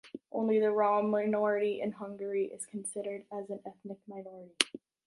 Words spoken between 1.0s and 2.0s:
minority in